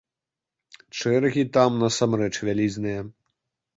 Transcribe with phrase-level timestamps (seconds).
[1.01, 2.99] Чэргі там насамрэч вялізныя.